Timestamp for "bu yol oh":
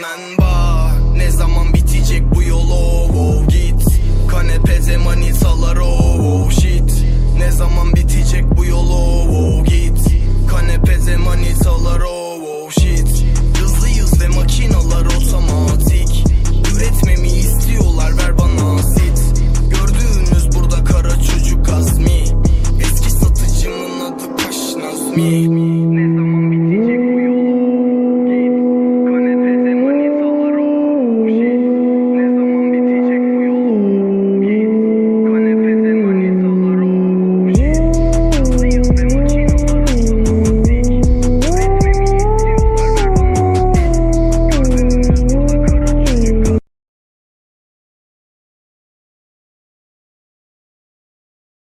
2.34-3.10, 8.56-9.28